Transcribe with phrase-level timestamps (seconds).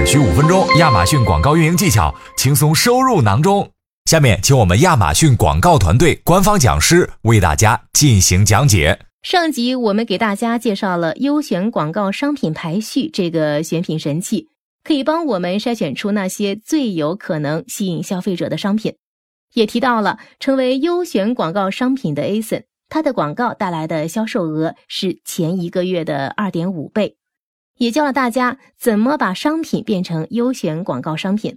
[0.00, 3.70] 只需五分钟，亚马逊广告运营技巧轻松收入囊中。
[4.06, 8.98] 下面，请我们亚马逊广告团队官方讲师为大家进行讲解。
[9.22, 14.48] 上集我们给大家介绍了优选广告商品排序这个选品神器，
[14.82, 18.94] 可以帮我们筛选出那些最有可能吸引消费者的商品。
[19.52, 27.16] 也提到了成为优选广告商品的 ASIN，它的广告带来的销售额是前一个月的二点五倍。
[27.80, 31.56] 也教了大家怎么把商品变成优选广告商品。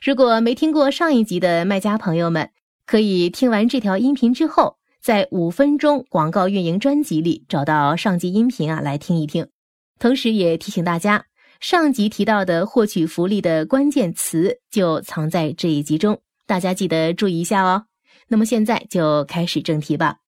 [0.00, 2.50] 如果没听过上一集的卖家朋友们，
[2.86, 9.48] 可以听完这条音频之后，在五分钟广告运营专辑里找到上集音频啊来听一听。
[9.98, 11.24] 同时也提醒大家，
[11.58, 17.86] 上集提到的获取福利的关键词就藏在这一集中，大家记得注意一下哦。
[18.28, 20.18] 那么现在就开始正题吧。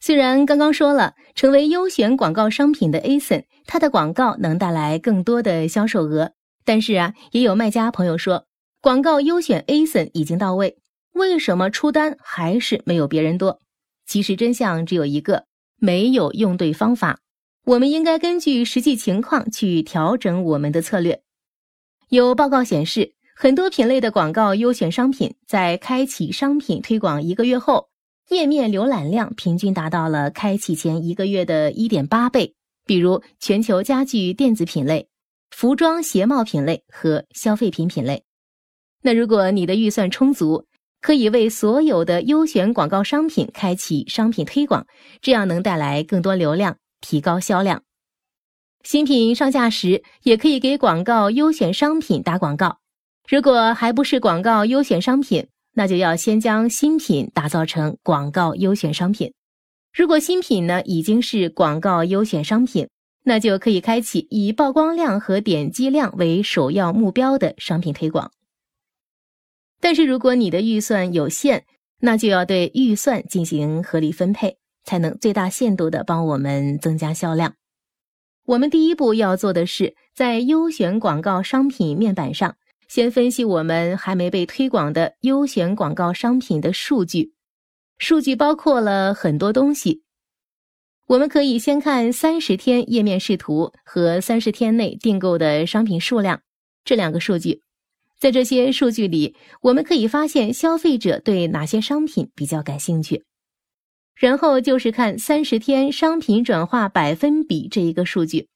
[0.00, 6.32] 虽然刚刚说了，成为优选广告商品的 ASIN，它的广告能带来更多的销售额，
[6.64, 8.46] 但是啊，也有卖家朋友说，
[8.80, 10.76] 广告优选 ASIN 已经到位，
[11.12, 13.60] 为什么出单还是没有别人多？
[14.06, 15.46] 其实真相只有一个，
[15.78, 17.18] 没有用对方法。
[17.64, 21.22] 我们应该根据实际情况去调整我们的策略。
[22.10, 27.88] 有报告显示，很多品类的广告优选商品在开启商品推广一个月后。
[28.28, 32.54] 页面浏览量平均达到了开启前一个月的一点八倍。
[32.84, 35.08] 比如全球家具电子品类、
[35.50, 38.22] 服装鞋帽品类和消费品品类。
[39.02, 40.66] 那如果你的预算充足，
[41.00, 44.86] 可以为所有的优选广告商品开启商品推广，
[45.20, 47.82] 这样能带来更多流量，提高销量。
[48.84, 52.78] 新品上架时，也可以给广告优选商品打广告。
[53.28, 59.34] 如果还不是广告优选商品，那就要先将新品打造成广告优选商品。
[59.92, 62.88] 如果新品呢已经是广告优选商品，
[63.24, 68.32] 那就可以开启以曝光量和点击量为首要目标的商品推广。
[69.78, 71.66] 但是如果你的预算有限，
[72.00, 77.54] 那就要对预算进行合理分配，才能最大限度的帮我们增加销量。
[78.46, 82.56] 我们第一步要做的是在优选广告商品面板上。
[82.88, 87.32] 先分析我们还没被推广的优选广告商品的数据，
[87.98, 90.02] 数据包括了很多东西。
[91.06, 96.42] 我们可以先看三十天页面视图和三十天内订购的商品数量
[96.84, 97.62] 这两个数据。
[98.18, 103.24] 在这些数据里，我们可以发现消费者对哪些商品比较感兴趣。
[104.14, 108.48] 然后就是看三十天商品转化百分比这一个数据。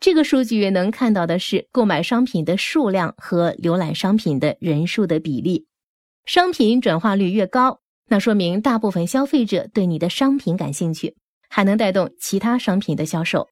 [0.00, 5.66] 这个数据能看到的是购买商品的数量和浏览商品的人数的比例。
[6.26, 11.16] 商品转化率越高，那说明大部分消费者对你的商品感兴趣，
[11.48, 13.48] 还能带动其他商品的销售。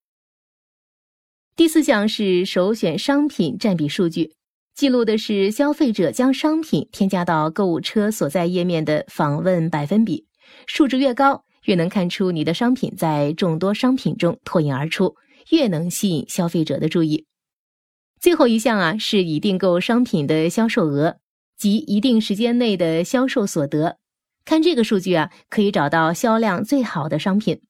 [1.56, 4.34] 第四项是首选商品占比数据，
[4.74, 10.26] 记录的是消费者将商品添加到购物车所在页面的访问百分比。
[10.66, 15.14] 数值越高，越能看出你的商品在众多商品中脱颖而出。
[15.50, 17.26] 越能吸引消费者的注意。
[18.20, 21.16] 最后一项啊，是已订购商品的销售额
[21.56, 23.98] 及一定时间内的销售所得。
[24.44, 27.60] 看这个数据啊，可以找到销量最好的商品。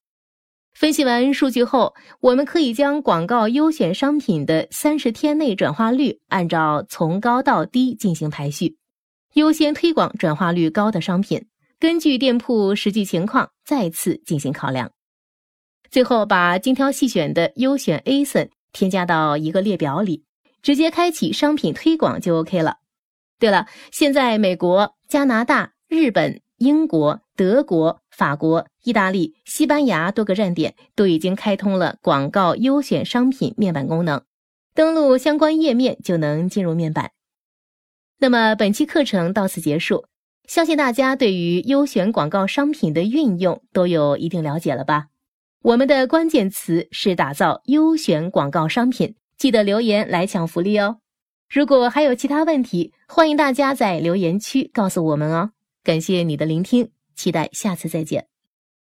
[0.74, 8.78] 分析完数据后，我们可以将广告优选商品的三十天内转化率按照从高到低进行排序，
[9.34, 11.46] 优先推广转化率高的商品。
[11.78, 14.90] 根据店铺实际情况，再次进行考量。
[15.92, 20.24] 最后，把精挑细选的优选 ASIN 添加到一个列表里，
[20.62, 22.78] 直接开启商品推广就 OK 了。
[23.38, 34.22] 对了，现在美国、加拿大、日本、英国、德国、法国、意大利、西班牙多个站点都已经开通了广告优选商品面板功能，
[34.74, 37.10] 登录相关页面就能进入面板。
[38.18, 40.06] 那么本期课程到此结束，
[40.48, 45.08] 相信大家对于优选广告商品的运用都有一定了解了吧？
[45.62, 50.98] 我们的关键词是打造优选广告商品，记得留言来抢福利哦。
[51.48, 55.52] 如果还有其他问题，欢迎大家在留言区告诉我们哦。
[55.84, 58.31] 感谢你的聆听，期待下次再见。